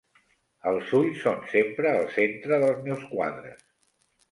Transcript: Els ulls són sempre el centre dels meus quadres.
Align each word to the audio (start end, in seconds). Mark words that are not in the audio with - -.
Els 0.71 0.93
ulls 0.99 1.19
són 1.25 1.43
sempre 1.51 1.93
el 1.99 2.09
centre 2.17 2.61
dels 2.65 2.83
meus 2.91 3.07
quadres. 3.13 3.65